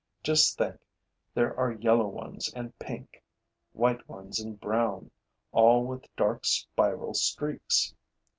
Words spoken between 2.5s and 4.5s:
and pink, white ones